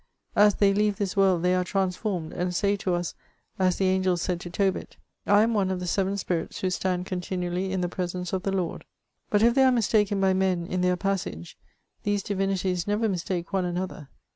[0.35, 3.13] As they leave this world th^ are transformed, and say to us,
[3.59, 7.05] as the angel said to Tobit,'' I am one of the seven spirits who stand
[7.05, 8.81] continually in the presence of the Lord.^
[9.29, 11.55] But if they are mistaken by men, in their passage,
[12.01, 14.09] these divinities never mistake one another.